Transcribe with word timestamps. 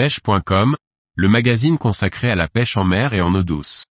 pêche.com, 0.00 0.76
le 1.14 1.28
magazine 1.28 1.76
consacré 1.76 2.30
à 2.30 2.34
la 2.34 2.48
pêche 2.48 2.78
en 2.78 2.84
mer 2.84 3.12
et 3.12 3.20
en 3.20 3.34
eau 3.34 3.42
douce. 3.42 3.84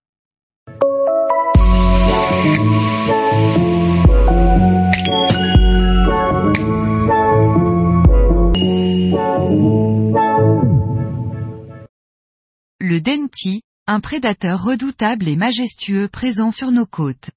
Le 12.80 13.00
Denti, 13.02 13.62
un 13.86 14.00
prédateur 14.00 14.64
redoutable 14.64 15.28
et 15.28 15.36
majestueux 15.36 16.08
présent 16.08 16.50
sur 16.50 16.72
nos 16.72 16.88
côtes. 16.88 17.30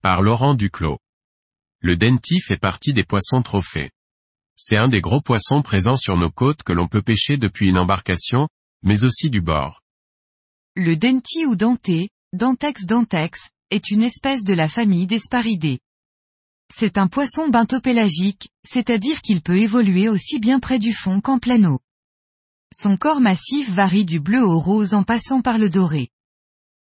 Par 0.00 0.22
Laurent 0.22 0.54
Duclos. 0.54 0.98
Le 1.80 1.96
Denti 1.96 2.40
fait 2.40 2.56
partie 2.56 2.92
des 2.92 3.02
poissons 3.02 3.42
trophées. 3.42 3.90
C'est 4.56 4.76
un 4.76 4.88
des 4.88 5.00
gros 5.00 5.20
poissons 5.20 5.62
présents 5.62 5.96
sur 5.96 6.16
nos 6.16 6.30
côtes 6.30 6.62
que 6.62 6.72
l'on 6.72 6.86
peut 6.86 7.02
pêcher 7.02 7.36
depuis 7.36 7.68
une 7.68 7.78
embarcation, 7.78 8.48
mais 8.82 9.02
aussi 9.04 9.30
du 9.30 9.40
bord. 9.40 9.80
Le 10.76 10.96
Denti 10.96 11.44
ou 11.44 11.56
denté, 11.56 12.10
Dentex 12.32 12.86
dentex, 12.86 13.50
est 13.70 13.90
une 13.90 14.02
espèce 14.02 14.44
de 14.44 14.54
la 14.54 14.68
famille 14.68 15.06
des 15.06 15.18
sparidés. 15.18 15.80
C'est 16.72 16.98
un 16.98 17.08
poisson 17.08 17.48
bentopélagique, 17.48 18.48
c'est-à-dire 18.66 19.20
qu'il 19.20 19.42
peut 19.42 19.58
évoluer 19.58 20.08
aussi 20.08 20.38
bien 20.38 20.60
près 20.60 20.78
du 20.78 20.92
fond 20.92 21.20
qu'en 21.20 21.38
pleine 21.38 21.66
eau. 21.66 21.80
Son 22.72 22.96
corps 22.96 23.20
massif 23.20 23.70
varie 23.70 24.04
du 24.04 24.18
bleu 24.18 24.42
au 24.42 24.58
rose 24.58 24.94
en 24.94 25.04
passant 25.04 25.42
par 25.42 25.58
le 25.58 25.68
doré. 25.68 26.08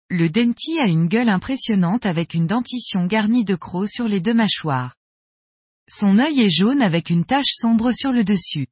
Le 0.08 0.28
denti 0.28 0.78
a 0.80 0.86
une 0.86 1.06
gueule 1.06 1.28
impressionnante 1.28 2.06
avec 2.06 2.34
une 2.34 2.46
dentition 2.46 3.06
garnie 3.06 3.44
de 3.44 3.54
crocs 3.54 3.90
sur 3.90 4.08
les 4.08 4.20
deux 4.20 4.34
mâchoires. 4.34 4.94
Son 5.88 6.18
œil 6.18 6.40
est 6.40 6.50
jaune 6.50 6.82
avec 6.82 7.10
une 7.10 7.24
tache 7.24 7.52
sombre 7.52 7.92
sur 7.92 8.12
le 8.12 8.24
dessus. 8.24 8.66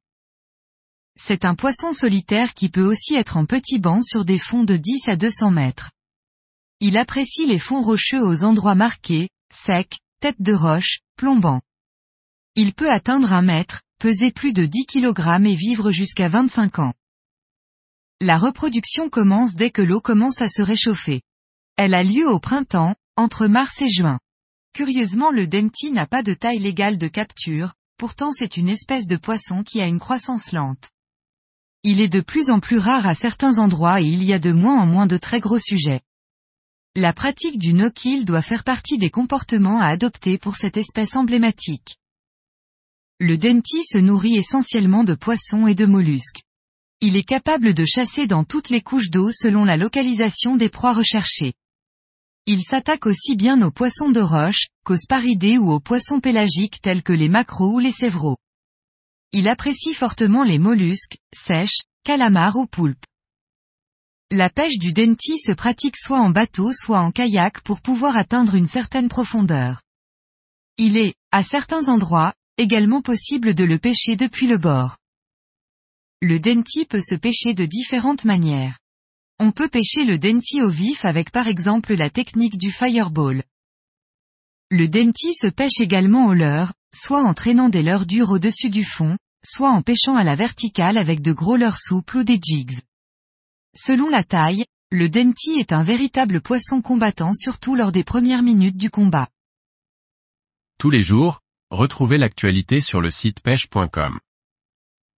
C'est 1.17 1.45
un 1.45 1.55
poisson 1.55 1.93
solitaire 1.93 2.53
qui 2.53 2.67
peut 2.67 2.85
aussi 2.85 3.15
être 3.15 3.37
en 3.37 3.45
petit 3.45 3.79
banc 3.79 4.01
sur 4.01 4.25
des 4.25 4.37
fonds 4.37 4.65
de 4.65 4.75
10 4.75 5.07
à 5.07 5.15
200 5.15 5.51
mètres. 5.51 5.91
Il 6.81 6.97
apprécie 6.97 7.45
les 7.45 7.57
fonds 7.57 7.81
rocheux 7.81 8.21
aux 8.21 8.43
endroits 8.43 8.75
marqués, 8.75 9.29
secs, 9.53 9.97
tête 10.19 10.41
de 10.41 10.53
roche, 10.53 10.99
plombant. 11.15 11.61
Il 12.55 12.73
peut 12.73 12.91
atteindre 12.91 13.31
un 13.31 13.41
mètre, 13.41 13.81
peser 13.99 14.31
plus 14.31 14.51
de 14.51 14.65
10 14.65 14.85
kg 14.85 15.45
et 15.45 15.55
vivre 15.55 15.91
jusqu'à 15.91 16.27
25 16.27 16.79
ans. 16.79 16.93
La 18.19 18.37
reproduction 18.37 19.09
commence 19.09 19.55
dès 19.55 19.71
que 19.71 19.81
l'eau 19.81 20.01
commence 20.01 20.41
à 20.41 20.49
se 20.49 20.61
réchauffer. 20.61 21.21
Elle 21.77 21.93
a 21.93 22.03
lieu 22.03 22.27
au 22.27 22.39
printemps, 22.39 22.95
entre 23.15 23.47
mars 23.47 23.81
et 23.81 23.89
juin. 23.89 24.19
Curieusement 24.75 25.31
le 25.31 25.47
denti 25.47 25.89
n'a 25.89 26.05
pas 26.05 26.21
de 26.21 26.33
taille 26.33 26.59
légale 26.59 26.97
de 26.97 27.07
capture, 27.07 27.71
pourtant 27.97 28.31
c'est 28.33 28.57
une 28.57 28.67
espèce 28.67 29.07
de 29.07 29.15
poisson 29.15 29.63
qui 29.63 29.79
a 29.79 29.87
une 29.87 30.01
croissance 30.01 30.51
lente. 30.51 30.89
Il 31.83 32.01
est 32.01 32.09
de 32.09 32.19
plus 32.19 32.49
en 32.49 32.59
plus 32.59 32.77
rare 32.77 33.07
à 33.07 33.15
certains 33.15 33.57
endroits 33.57 34.01
et 34.01 34.05
il 34.05 34.21
y 34.21 34.33
a 34.33 34.39
de 34.39 34.51
moins 34.51 34.77
en 34.81 34.85
moins 34.85 35.07
de 35.07 35.15
très 35.15 35.39
gros 35.39 35.59
sujets. 35.59 36.01
La 36.93 37.13
pratique 37.13 37.57
du 37.57 37.71
no-kill 37.71 38.25
doit 38.25 38.41
faire 38.41 38.65
partie 38.65 38.97
des 38.97 39.09
comportements 39.09 39.79
à 39.79 39.87
adopter 39.87 40.37
pour 40.37 40.57
cette 40.57 40.75
espèce 40.75 41.15
emblématique. 41.15 41.95
Le 43.21 43.37
denti 43.37 43.81
se 43.81 43.97
nourrit 43.97 44.35
essentiellement 44.35 45.05
de 45.05 45.13
poissons 45.13 45.67
et 45.67 45.75
de 45.75 45.85
mollusques. 45.85 46.43
Il 46.99 47.15
est 47.15 47.23
capable 47.23 47.73
de 47.73 47.85
chasser 47.85 48.27
dans 48.27 48.43
toutes 48.43 48.69
les 48.69 48.81
couches 48.81 49.09
d'eau 49.09 49.31
selon 49.31 49.63
la 49.63 49.77
localisation 49.77 50.57
des 50.57 50.67
proies 50.67 50.93
recherchées. 50.93 51.53
Il 52.47 52.61
s'attaque 52.61 53.07
aussi 53.07 53.35
bien 53.35 53.61
aux 53.63 53.71
poissons 53.71 54.09
de 54.09 54.19
roche, 54.19 54.67
qu'aux 54.83 54.97
sparidés 54.97 55.57
ou 55.57 55.71
aux 55.71 55.79
poissons 55.79 56.19
pélagiques 56.19 56.79
tels 56.79 57.01
que 57.01 57.13
les 57.13 57.27
maquereaux 57.27 57.73
ou 57.73 57.79
les 57.79 57.91
sévraux. 57.91 58.37
Il 59.31 59.47
apprécie 59.47 59.93
fortement 59.93 60.43
les 60.43 60.59
mollusques, 60.59 61.17
sèches, 61.33 61.81
calamars 62.03 62.55
ou 62.55 62.67
poulpes. 62.67 63.03
La 64.29 64.49
pêche 64.49 64.77
du 64.77 64.93
denti 64.93 65.39
se 65.39 65.51
pratique 65.53 65.97
soit 65.97 66.19
en 66.19 66.29
bateau 66.29 66.71
soit 66.71 66.99
en 66.99 67.11
kayak 67.11 67.61
pour 67.61 67.81
pouvoir 67.81 68.15
atteindre 68.15 68.53
une 68.53 68.67
certaine 68.67 69.09
profondeur. 69.09 69.81
Il 70.77 70.97
est, 70.97 71.15
à 71.31 71.41
certains 71.41 71.89
endroits, 71.89 72.33
également 72.57 73.01
possible 73.01 73.55
de 73.55 73.63
le 73.63 73.79
pêcher 73.79 74.15
depuis 74.15 74.47
le 74.47 74.57
bord. 74.57 74.97
Le 76.21 76.39
denti 76.39 76.85
peut 76.85 77.01
se 77.01 77.15
pêcher 77.15 77.53
de 77.53 77.65
différentes 77.65 78.23
manières. 78.23 78.77
On 79.37 79.51
peut 79.51 79.67
pêcher 79.67 80.05
le 80.05 80.17
denti 80.17 80.61
au 80.61 80.69
vif 80.69 81.03
avec 81.03 81.29
par 81.29 81.47
exemple 81.47 81.93
la 81.93 82.09
technique 82.09 82.57
du 82.57 82.71
fireball. 82.71 83.43
Le 84.71 84.87
denti 84.87 85.33
se 85.33 85.47
pêche 85.47 85.81
également 85.81 86.27
au 86.27 86.33
leurre, 86.33 86.73
soit 86.93 87.21
en 87.21 87.33
traînant 87.33 87.67
des 87.67 87.83
leurres 87.83 88.05
dures 88.05 88.31
au-dessus 88.31 88.69
du 88.69 88.85
fond, 88.85 89.17
soit 89.43 89.71
en 89.71 89.81
pêchant 89.81 90.15
à 90.15 90.23
la 90.23 90.35
verticale 90.35 90.97
avec 90.97 91.21
de 91.21 91.33
gros 91.33 91.57
leurres 91.57 91.79
souples 91.79 92.17
ou 92.19 92.23
des 92.23 92.39
jigs. 92.41 92.79
Selon 93.75 94.07
la 94.07 94.23
taille, 94.23 94.65
le 94.89 95.09
denti 95.09 95.59
est 95.59 95.73
un 95.73 95.83
véritable 95.83 96.39
poisson 96.39 96.81
combattant 96.81 97.33
surtout 97.33 97.75
lors 97.75 97.91
des 97.91 98.05
premières 98.05 98.41
minutes 98.41 98.77
du 98.77 98.89
combat. 98.89 99.27
Tous 100.79 100.89
les 100.89 101.03
jours, 101.03 101.41
retrouvez 101.71 102.17
l'actualité 102.17 102.79
sur 102.79 103.01
le 103.01 103.11
site 103.11 103.41
pêche.com. 103.41 104.17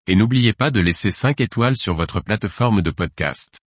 Et 0.07 0.15
n'oubliez 0.15 0.53
pas 0.53 0.71
de 0.71 0.79
laisser 0.79 1.11
5 1.11 1.39
étoiles 1.39 1.77
sur 1.77 1.93
votre 1.93 2.19
plateforme 2.19 2.81
de 2.81 2.89
podcast. 2.89 3.59